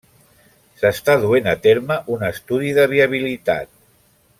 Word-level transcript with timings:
S'està 0.79 1.15
duent 1.25 1.51
a 1.53 1.55
terme 1.67 1.99
un 2.17 2.27
estudi 2.31 2.75
de 2.79 2.91
viabilitat. 2.97 3.75